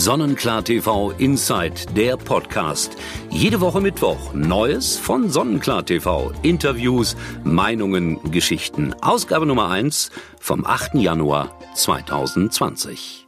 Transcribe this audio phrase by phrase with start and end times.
[0.00, 2.96] Sonnenklar TV Inside, der Podcast.
[3.28, 6.32] Jede Woche Mittwoch Neues von Sonnenklar TV.
[6.40, 8.94] Interviews, Meinungen, Geschichten.
[9.02, 10.10] Ausgabe Nummer 1
[10.40, 10.94] vom 8.
[10.94, 13.26] Januar 2020.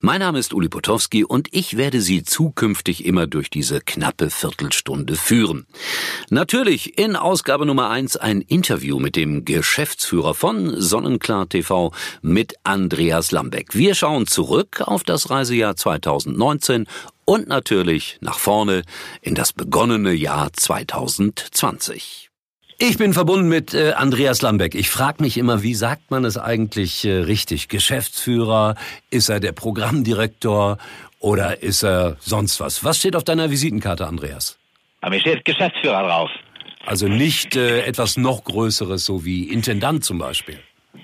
[0.00, 5.16] Mein Name ist Uli Potowski und ich werde Sie zukünftig immer durch diese knappe Viertelstunde
[5.16, 5.66] führen.
[6.28, 13.32] Natürlich in Ausgabe Nummer eins ein Interview mit dem Geschäftsführer von Sonnenklar TV mit Andreas
[13.32, 13.74] Lambeck.
[13.74, 16.86] Wir schauen zurück auf das Reisejahr 2019
[17.24, 18.82] und natürlich nach vorne
[19.22, 22.30] in das begonnene Jahr 2020.
[22.78, 24.74] Ich bin verbunden mit äh, Andreas Lambeck.
[24.74, 27.68] Ich frage mich immer, wie sagt man es eigentlich äh, richtig?
[27.68, 28.74] Geschäftsführer?
[29.10, 30.78] Ist er der Programmdirektor?
[31.20, 32.82] Oder ist er sonst was?
[32.82, 34.58] Was steht auf deiner Visitenkarte, Andreas?
[35.02, 36.30] Aber mir steht Geschäftsführer drauf.
[36.84, 40.58] Also nicht äh, etwas noch Größeres, so wie Intendant zum Beispiel.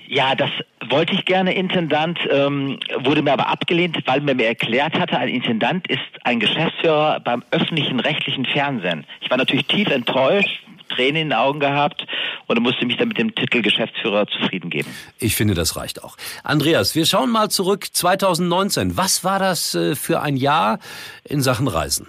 [0.07, 0.49] Ja, das
[0.89, 5.29] wollte ich gerne Intendant, ähm, wurde mir aber abgelehnt, weil man mir erklärt hatte, ein
[5.29, 9.05] Intendant ist ein Geschäftsführer beim öffentlichen rechtlichen Fernsehen.
[9.21, 10.61] Ich war natürlich tief enttäuscht,
[10.95, 12.05] Tränen in den Augen gehabt
[12.47, 14.89] und musste mich dann mit dem Titel Geschäftsführer zufrieden geben.
[15.19, 16.17] Ich finde, das reicht auch.
[16.43, 18.97] Andreas, wir schauen mal zurück 2019.
[18.97, 20.79] Was war das äh, für ein Jahr
[21.23, 22.07] in Sachen Reisen?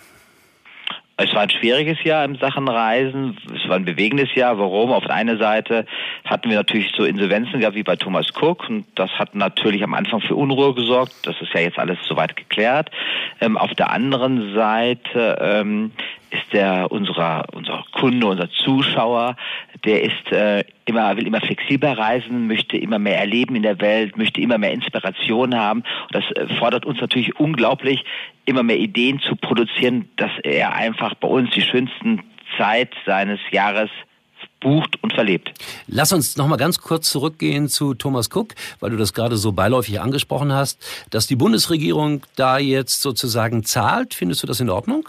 [1.19, 3.37] Es war ein schwieriges Jahr in Sachen Reisen.
[3.55, 4.59] Es war ein bewegendes Jahr.
[4.59, 4.93] Warum?
[4.93, 5.85] Auf der einen Seite
[6.25, 9.95] hatten wir natürlich so Insolvenzen gehabt wie bei Thomas Cook und das hat natürlich am
[9.95, 11.13] Anfang für Unruhe gesorgt.
[11.25, 12.91] Das ist ja jetzt alles soweit geklärt.
[13.41, 15.93] Ähm, auf der anderen Seite ähm,
[16.31, 19.37] ist der unserer unser Kunde, unser Zuschauer,
[19.85, 24.17] der ist äh, immer will immer flexibler reisen, möchte immer mehr erleben in der Welt,
[24.17, 25.81] möchte immer mehr Inspiration haben.
[25.81, 28.05] Und das äh, fordert uns natürlich unglaublich,
[28.45, 32.23] immer mehr Ideen zu produzieren, dass er einfach bei uns die schönsten
[32.57, 33.91] Zeit seines Jahres
[34.61, 35.53] bucht und verlebt.
[35.89, 39.53] Lass uns noch mal ganz kurz zurückgehen zu Thomas Cook, weil du das gerade so
[39.53, 40.81] beiläufig angesprochen hast,
[41.11, 44.15] dass die Bundesregierung da jetzt sozusagen zahlt.
[44.15, 45.09] Findest du das in Ordnung?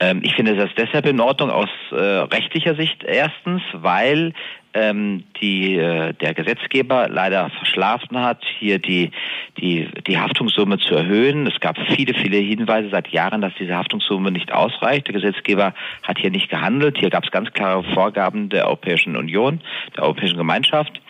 [0.00, 4.32] Ähm, ich finde das deshalb in Ordnung aus äh, rechtlicher Sicht erstens, weil
[4.74, 9.10] ähm, die, äh, der Gesetzgeber leider verschlafen hat, hier die,
[9.56, 11.46] die, die Haftungssumme zu erhöhen.
[11.46, 15.08] Es gab viele, viele Hinweise seit Jahren, dass diese Haftungssumme nicht ausreicht.
[15.08, 16.98] Der Gesetzgeber hat hier nicht gehandelt.
[16.98, 19.60] Hier gab es ganz klare Vorgaben der Europäischen Union,
[19.96, 21.00] der Europäischen Gemeinschaft.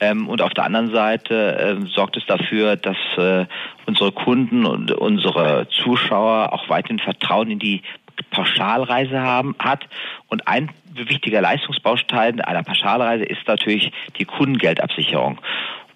[0.00, 3.46] Ähm, und auf der anderen Seite äh, sorgt es dafür, dass äh,
[3.86, 7.82] unsere Kunden und unsere Zuschauer auch weiterhin Vertrauen in die
[8.30, 9.84] Pauschalreise haben, hat.
[10.28, 15.40] Und ein wichtiger Leistungsbaustein einer Pauschalreise ist natürlich die Kundengeldabsicherung.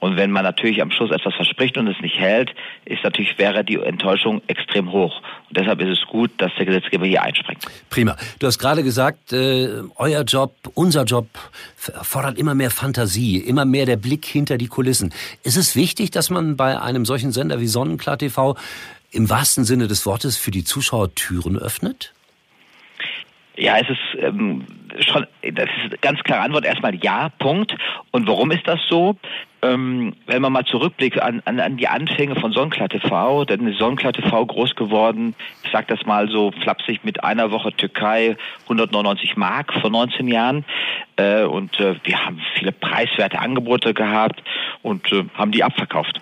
[0.00, 3.64] Und wenn man natürlich am Schluss etwas verspricht und es nicht hält, ist natürlich, wäre
[3.64, 5.20] die Enttäuschung extrem hoch.
[5.48, 7.64] Und deshalb ist es gut, dass der Gesetzgeber hier einspringt.
[7.90, 8.16] Prima.
[8.38, 11.26] Du hast gerade gesagt, äh, euer Job, unser Job
[11.76, 15.12] fordert immer mehr Fantasie, immer mehr der Blick hinter die Kulissen.
[15.42, 18.56] Ist es wichtig, dass man bei einem solchen Sender wie Sonnenklar TV
[19.10, 22.12] im wahrsten Sinne des Wortes für die Zuschauer Türen öffnet?
[23.58, 24.64] Ja, es ist ähm,
[25.00, 26.64] schon, das ist ganz klare Antwort.
[26.64, 27.76] Erstmal ja, Punkt.
[28.12, 29.16] Und warum ist das so?
[29.62, 33.78] Ähm, wenn man mal zurückblickt an, an, an die Anfänge von Sonnenklar TV, dann ist
[33.78, 39.36] Sonnenklar TV groß geworden, ich sag das mal so flapsig, mit einer Woche Türkei, 199
[39.36, 40.64] Mark vor 19 Jahren.
[41.16, 44.40] Äh, und äh, wir haben viele preiswerte Angebote gehabt
[44.82, 46.20] und äh, haben die abverkauft.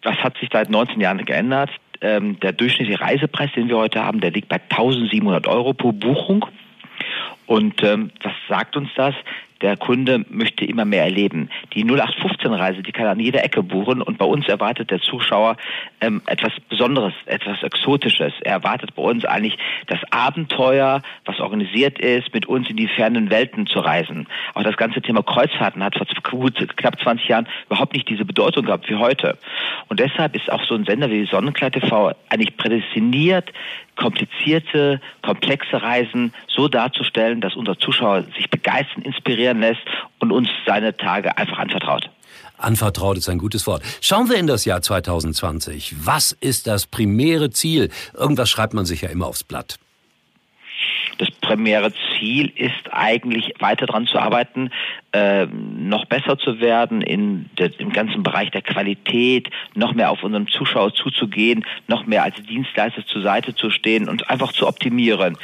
[0.00, 1.70] Das hat sich seit 19 Jahren geändert
[2.00, 6.46] ähm, der durchschnittliche Reisepreis, den wir heute haben, der liegt bei 1700 Euro pro Buchung.
[7.46, 9.14] Und ähm, was sagt uns das?
[9.60, 11.50] Der Kunde möchte immer mehr erleben.
[11.74, 15.56] Die 0815-Reise, die kann er an jeder Ecke buchen und bei uns erwartet der Zuschauer
[16.00, 18.32] ähm, etwas Besonderes, etwas Exotisches.
[18.42, 19.58] Er erwartet bei uns eigentlich
[19.88, 24.28] das Abenteuer, was organisiert ist, mit uns in die fernen Welten zu reisen.
[24.54, 28.66] Auch das ganze Thema Kreuzfahrten hat vor gut, knapp 20 Jahren überhaupt nicht diese Bedeutung
[28.66, 29.38] gehabt wie heute.
[29.88, 33.52] Und deshalb ist auch so ein Sender wie Sonnenkleid TV eigentlich prädestiniert,
[33.98, 39.82] komplizierte, komplexe Reisen so darzustellen, dass unser Zuschauer sich begeistern, inspirieren lässt
[40.20, 42.08] und uns seine Tage einfach anvertraut.
[42.56, 43.82] Anvertraut ist ein gutes Wort.
[44.00, 45.94] Schauen wir in das Jahr 2020.
[46.04, 47.90] Was ist das primäre Ziel?
[48.14, 49.78] Irgendwas schreibt man sich ja immer aufs Blatt.
[51.18, 54.70] Das primäre Ziel ist eigentlich weiter daran zu arbeiten,
[55.12, 60.22] äh, noch besser zu werden in der, im ganzen Bereich der Qualität, noch mehr auf
[60.22, 65.36] unseren Zuschauer zuzugehen, noch mehr als Dienstleister zur Seite zu stehen und einfach zu optimieren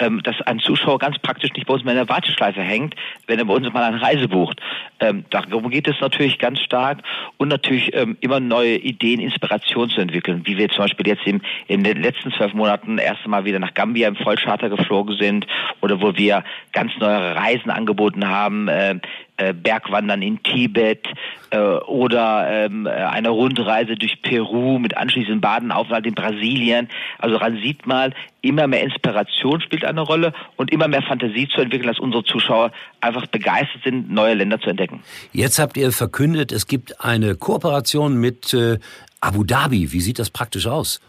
[0.00, 2.96] ähm, dass ein Zuschauer ganz praktisch nicht bei uns mehr in der Warteschleife hängt,
[3.26, 4.60] wenn er bei uns mal eine Reise bucht.
[4.98, 7.02] Ähm, darum geht es natürlich ganz stark
[7.36, 11.42] und natürlich ähm, immer neue Ideen, Inspiration zu entwickeln, wie wir zum Beispiel jetzt im,
[11.68, 15.46] in den letzten zwölf Monaten erst einmal wieder nach Gambia im Vollcharter geflogen sind
[15.82, 18.98] oder wo wir ganz neue Reisen angeboten haben, äh,
[19.36, 21.06] äh, Bergwandern in Tibet
[21.50, 26.88] äh, oder ähm, eine Rundreise durch Peru mit anschließendem Badenaufenthalt in Brasilien.
[27.18, 28.12] Also daran sieht mal,
[28.42, 32.70] immer mehr Inspiration spielt eine Rolle und immer mehr Fantasie zu entwickeln, dass unsere Zuschauer
[33.00, 35.02] einfach begeistert sind, neue Länder zu entdecken.
[35.32, 38.78] Jetzt habt ihr verkündet, es gibt eine Kooperation mit äh,
[39.20, 39.92] Abu Dhabi.
[39.92, 41.00] Wie sieht das praktisch aus?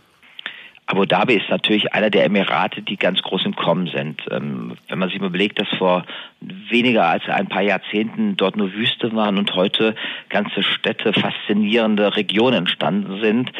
[0.85, 4.21] Abu Dhabi ist natürlich einer der Emirate, die ganz groß im Kommen sind.
[4.29, 6.05] Ähm, wenn man sich mal überlegt, dass vor
[6.41, 9.95] weniger als ein paar Jahrzehnten dort nur Wüste waren und heute
[10.29, 13.51] ganze Städte, faszinierende Regionen entstanden sind,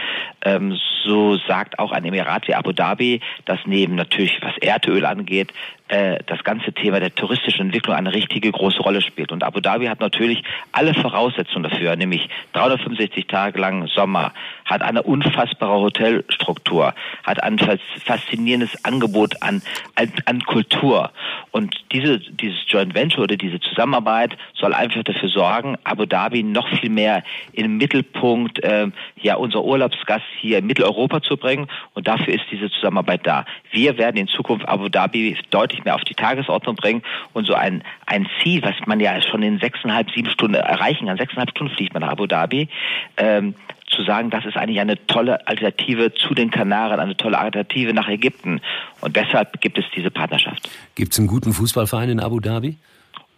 [0.44, 5.54] ähm, so sagt auch ein Emirat wie Abu Dhabi, dass neben natürlich, was Erdöl angeht,
[5.92, 9.32] äh, das ganze Thema der touristischen Entwicklung eine richtige große Rolle spielt.
[9.32, 10.42] Und Abu Dhabi hat natürlich
[10.72, 14.32] alle Voraussetzungen dafür, nämlich 365 Tage lang Sommer,
[14.64, 16.94] hat eine unfassbare Hotelstruktur,
[17.24, 17.60] hat ein
[18.06, 19.62] faszinierendes Angebot an,
[19.96, 21.12] an, an Kultur.
[21.52, 26.68] Und diese, dieses Joint Venture oder diese Zusammenarbeit soll einfach dafür sorgen, Abu Dhabi noch
[26.80, 27.24] viel mehr
[27.54, 28.88] im Mittelpunkt äh,
[29.18, 31.68] ja unser Urlaubsgast hier in Mitteleuropa zu bringen.
[31.94, 33.46] Und dafür ist diese Zusammenarbeit da.
[33.72, 37.02] Wir werden in Zukunft Abu Dhabi deutlich mehr auf die Tagesordnung bringen
[37.34, 41.18] und so ein, ein Ziel, was man ja schon in sechseinhalb, sieben Stunden erreichen kann.
[41.18, 42.70] Sechseinhalb Stunden fliegt man nach Abu Dhabi.
[43.18, 43.56] Ähm,
[43.92, 48.08] zu sagen, das ist eigentlich eine tolle Alternative zu den Kanaren, eine tolle Alternative nach
[48.08, 48.62] Ägypten.
[49.02, 50.70] Und deshalb gibt es diese Partnerschaft.
[50.96, 52.78] Gibt es einen guten Fußballverein in Abu Dhabi?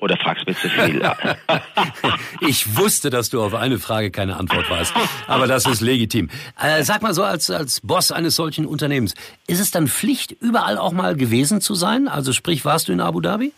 [0.04, 1.02] Oder fragst du mir zu viel?
[2.48, 4.94] ich wusste, dass du auf eine Frage keine Antwort weißt.
[5.28, 6.30] Aber das ist legitim.
[6.62, 9.16] Äh, sag mal so, als, als Boss eines solchen Unternehmens,
[9.48, 12.10] ist es dann Pflicht, überall auch mal gewesen zu sein?
[12.10, 13.54] Also sprich, warst du in Abu Dhabi?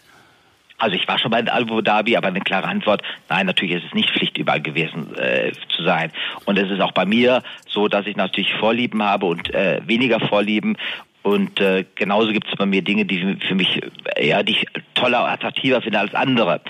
[0.86, 3.94] Also ich war schon bei Abu Dhabi, aber eine klare Antwort, nein, natürlich ist es
[3.96, 6.12] nicht Pflicht, überall gewesen äh, zu sein.
[6.46, 10.20] Und es ist auch bei mir so, dass ich natürlich Vorlieben habe und äh, weniger
[10.20, 10.78] Vorlieben.
[11.25, 13.81] Und äh, genauso gibt es bei mir Dinge, die für mich
[14.22, 16.62] ja, die ich toller, attraktiver finde als andere.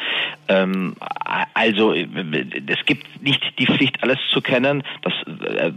[0.48, 0.96] Ähm,
[1.54, 4.84] also es gibt nicht die Pflicht, alles zu kennen.
[5.02, 5.74] Das äh,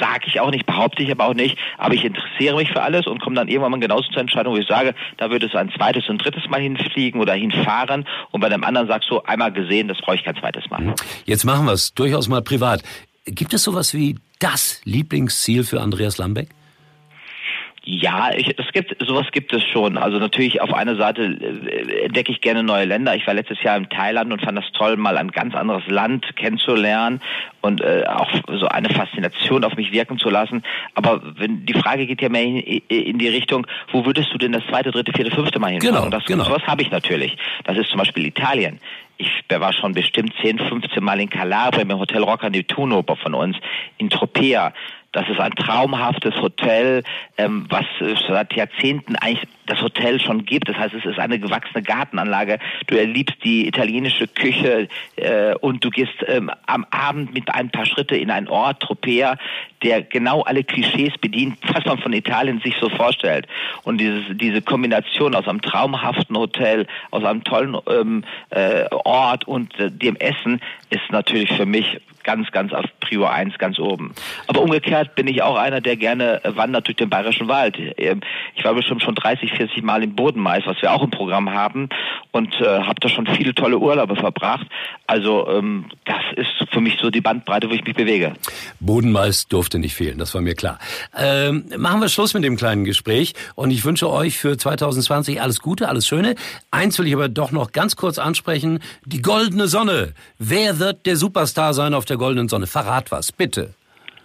[0.00, 1.58] sage ich auch nicht, behaupte ich aber auch nicht.
[1.76, 4.58] Aber ich interessiere mich für alles und komme dann irgendwann mal genauso zur Entscheidung, wo
[4.58, 8.06] ich sage, da würde es ein zweites und drittes Mal hinfliegen oder hinfahren.
[8.30, 10.80] Und bei dem anderen sagst du, einmal gesehen, das brauche ich kein zweites Mal.
[10.80, 10.94] Mhm.
[11.26, 12.82] Jetzt machen wir es durchaus mal privat.
[13.26, 16.48] Gibt es sowas wie das Lieblingsziel für Andreas Lambeck?
[17.84, 19.98] Ja, ich, es gibt sowas gibt es schon.
[19.98, 23.16] Also natürlich auf einer Seite äh, entdecke ich gerne neue Länder.
[23.16, 26.36] Ich war letztes Jahr in Thailand und fand das toll, mal ein ganz anderes Land
[26.36, 27.20] kennenzulernen
[27.60, 30.62] und äh, auch so eine Faszination auf mich wirken zu lassen.
[30.94, 34.52] Aber wenn die Frage geht ja mehr in, in die Richtung, wo würdest du denn
[34.52, 35.96] das zweite, dritte, vierte, fünfte Mal hinfahren?
[35.96, 36.44] Genau, das, genau.
[36.44, 37.36] Sowas habe ich natürlich.
[37.64, 38.78] Das ist zum Beispiel Italien.
[39.18, 43.34] Ich war schon bestimmt 10, 15 Mal in Calabria im Hotel Rocca di Tuno von
[43.34, 43.56] uns,
[43.98, 44.72] in Tropea.
[45.12, 47.02] Das ist ein traumhaftes Hotel,
[47.36, 50.68] ähm, was äh, seit Jahrzehnten eigentlich das Hotel schon gibt.
[50.68, 52.58] Das heißt, es ist eine gewachsene Gartenanlage.
[52.86, 57.86] Du erliebst die italienische Küche äh, und du gehst ähm, am Abend mit ein paar
[57.86, 59.36] Schritte in einen Ort, Tropea,
[59.82, 63.46] der genau alle Klischees bedient, was man von Italien sich so vorstellt.
[63.84, 69.78] Und dieses, diese Kombination aus einem traumhaften Hotel, aus einem tollen ähm, äh, Ort und
[69.78, 74.14] äh, dem Essen ist natürlich für mich ganz, ganz auf Prio 1 ganz oben.
[74.46, 77.78] Aber umgekehrt bin ich auch einer, der gerne wandert durch den Bayerischen Wald.
[77.96, 78.20] Ähm,
[78.54, 81.88] ich war bestimmt schon 30, 40 Mal im Bodenmais, was wir auch im Programm haben
[82.30, 84.66] und äh, habe da schon viele tolle Urlaube verbracht.
[85.06, 85.86] Also ähm,
[86.32, 88.34] ist für mich so die Bandbreite, wo ich mich bewege.
[88.80, 90.78] Bodenmais durfte nicht fehlen, das war mir klar.
[91.16, 95.60] Ähm, machen wir Schluss mit dem kleinen Gespräch und ich wünsche euch für 2020 alles
[95.60, 96.34] Gute, alles Schöne.
[96.70, 98.80] Eins will ich aber doch noch ganz kurz ansprechen.
[99.04, 100.14] Die goldene Sonne.
[100.38, 102.66] Wer wird der Superstar sein auf der goldenen Sonne?
[102.66, 103.74] Verrat was, bitte.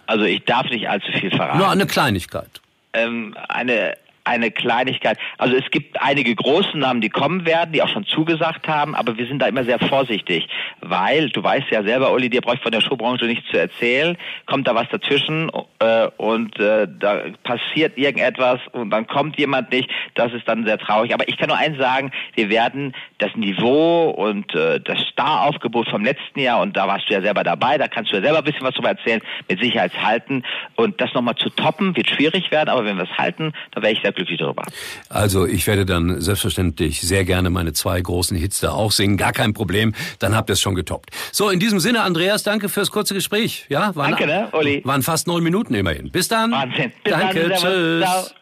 [0.06, 1.58] Also ich darf nicht allzu viel verraten.
[1.58, 2.60] Nur eine Kleinigkeit.
[2.94, 3.94] Ähm, eine
[4.28, 5.18] eine Kleinigkeit.
[5.38, 9.16] Also es gibt einige große Namen, die kommen werden, die auch schon zugesagt haben, aber
[9.16, 10.48] wir sind da immer sehr vorsichtig,
[10.80, 14.16] weil du weißt ja selber, Uli, dir brauche ich von der Showbranche nichts zu erzählen,
[14.46, 19.90] kommt da was dazwischen äh, und äh, da passiert irgendetwas und dann kommt jemand nicht,
[20.14, 21.14] das ist dann sehr traurig.
[21.14, 26.04] Aber ich kann nur eins sagen, wir werden das Niveau und äh, das Staraufgebot vom
[26.04, 28.44] letzten Jahr, und da warst du ja selber dabei, da kannst du ja selber ein
[28.44, 30.42] bisschen was darüber erzählen, mit Sicherheit halten
[30.76, 33.92] und das nochmal zu toppen, wird schwierig werden, aber wenn wir es halten, dann wäre
[33.92, 34.64] ich sehr glücklich darüber.
[35.08, 39.32] Also ich werde dann selbstverständlich sehr gerne meine zwei großen Hits da auch singen, gar
[39.32, 41.10] kein Problem, dann habt ihr es schon getoppt.
[41.32, 43.66] So, in diesem Sinne, Andreas, danke fürs kurze Gespräch.
[43.68, 44.82] Ja, waren, danke, ne, Uli.
[44.84, 46.10] Waren fast neun Minuten immerhin.
[46.10, 46.50] Bis dann.
[46.50, 46.92] Wahnsinn.
[47.02, 48.34] Bis danke, dann, tschüss.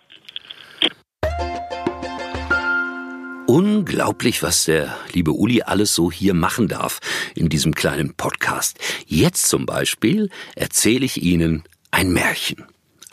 [3.46, 6.98] Unglaublich, was der liebe Uli alles so hier machen darf
[7.36, 8.78] in diesem kleinen Podcast.
[9.06, 12.64] Jetzt zum Beispiel erzähle ich Ihnen ein Märchen.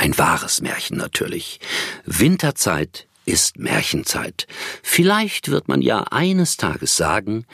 [0.03, 1.61] Ein wahres Märchen natürlich.
[2.03, 4.47] Winterzeit ist Märchenzeit.
[4.81, 7.45] Vielleicht wird man ja eines Tages sagen,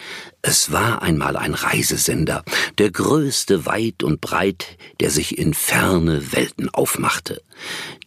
[0.42, 2.44] es war einmal ein Reisesender,
[2.80, 7.44] der größte weit und breit, der sich in ferne Welten aufmachte.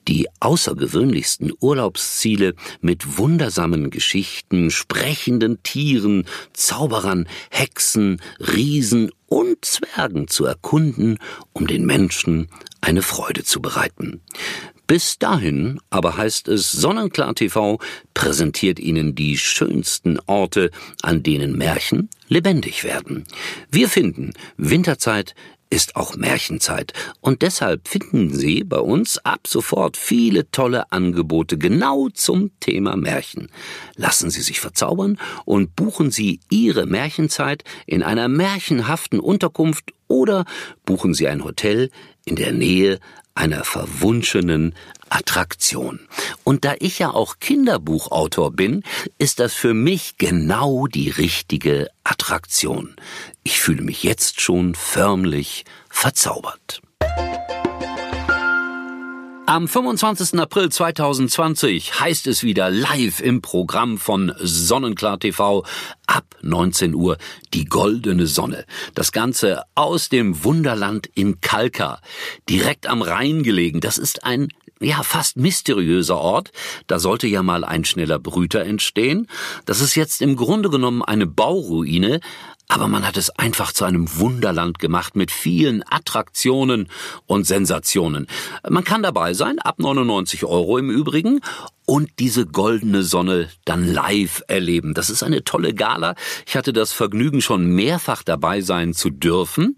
[0.08, 11.18] Die außergewöhnlichsten Urlaubsziele mit wundersamen Geschichten, sprechenden Tieren, Zauberern, Hexen, Riesen und Zwergen zu erkunden,
[11.54, 12.48] um den Menschen
[12.82, 14.20] eine Freude zu bereiten.
[14.86, 17.78] Bis dahin aber heißt es, Sonnenklar TV
[18.12, 20.70] präsentiert Ihnen die schönsten Orte,
[21.00, 23.24] an denen Märchen lebendig werden.
[23.70, 25.34] Wir finden, Winterzeit
[25.72, 32.10] ist auch Märchenzeit und deshalb finden Sie bei uns ab sofort viele tolle Angebote genau
[32.10, 33.48] zum Thema Märchen.
[33.96, 40.44] Lassen Sie sich verzaubern und buchen Sie Ihre Märchenzeit in einer märchenhaften Unterkunft oder
[40.84, 41.88] buchen Sie ein Hotel
[42.26, 43.00] in der Nähe
[43.34, 44.74] einer verwunschenen
[45.08, 46.00] Attraktion.
[46.44, 48.82] Und da ich ja auch Kinderbuchautor bin,
[49.18, 52.96] ist das für mich genau die richtige Attraktion.
[53.42, 56.82] Ich fühle mich jetzt schon förmlich verzaubert.
[59.52, 60.40] Am 25.
[60.40, 65.62] April 2020 heißt es wieder live im Programm von Sonnenklar TV
[66.06, 67.18] ab 19 Uhr
[67.52, 68.64] die goldene Sonne.
[68.94, 72.00] Das Ganze aus dem Wunderland in Kalka,
[72.48, 73.82] direkt am Rhein gelegen.
[73.82, 74.48] Das ist ein
[74.80, 76.50] ja, fast mysteriöser Ort.
[76.86, 79.28] Da sollte ja mal ein schneller Brüter entstehen.
[79.66, 82.20] Das ist jetzt im Grunde genommen eine Bauruine,
[82.72, 86.88] aber man hat es einfach zu einem Wunderland gemacht mit vielen Attraktionen
[87.26, 88.26] und Sensationen.
[88.66, 91.40] Man kann dabei sein, ab 99 Euro im Übrigen,
[91.84, 94.94] und diese goldene Sonne dann live erleben.
[94.94, 96.14] Das ist eine tolle Gala.
[96.46, 99.76] Ich hatte das Vergnügen, schon mehrfach dabei sein zu dürfen,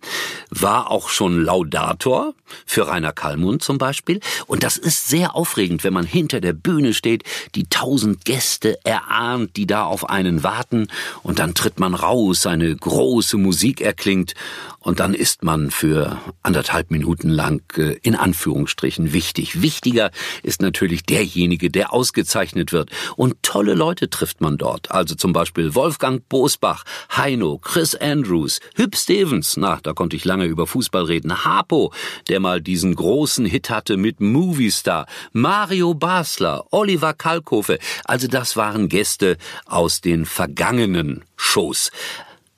[0.50, 2.34] war auch schon Laudator
[2.66, 4.20] für Rainer Kallmund zum Beispiel.
[4.46, 9.56] Und das ist sehr aufregend, wenn man hinter der Bühne steht, die tausend Gäste erahnt,
[9.56, 10.88] die da auf einen warten,
[11.22, 14.34] und dann tritt man raus, eine große Musik erklingt,
[14.84, 19.62] und dann ist man für anderthalb Minuten lang äh, in Anführungsstrichen wichtig.
[19.62, 20.10] Wichtiger
[20.42, 22.90] ist natürlich derjenige, der ausgezeichnet wird.
[23.16, 24.90] Und tolle Leute trifft man dort.
[24.90, 26.84] Also zum Beispiel Wolfgang Bosbach,
[27.16, 31.92] Heino, Chris Andrews, Hüb Stevens, na, da konnte ich lange über Fußball reden, Hapo,
[32.28, 37.78] der mal diesen großen Hit hatte mit Movie Star, Mario Basler, Oliver Kalkofe.
[38.04, 39.36] Also das waren Gäste
[39.66, 41.90] aus den vergangenen Shows.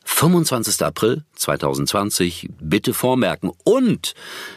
[0.07, 0.83] 25.
[0.83, 4.15] April 2020 bitte vormerken und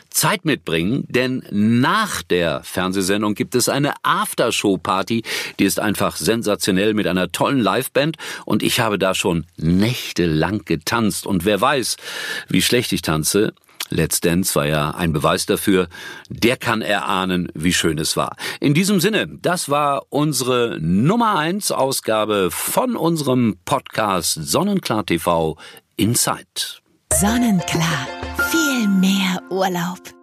[0.10, 5.24] Zeit mitbringen, denn nach der Fernsehsendung gibt es eine Aftershow-Party,
[5.60, 11.26] die ist einfach sensationell mit einer tollen Liveband und ich habe da schon nächtelang getanzt
[11.28, 11.98] und wer weiß,
[12.48, 13.54] wie schlecht ich tanze,
[13.92, 15.88] Let's Dance war ja ein Beweis dafür.
[16.30, 18.36] Der kann erahnen, wie schön es war.
[18.60, 25.58] In diesem Sinne, das war unsere Nummer eins Ausgabe von unserem Podcast Sonnenklar TV
[25.98, 26.46] Inside.
[27.12, 28.29] Sonnenklar.
[29.00, 30.19] Mehr Urlaub.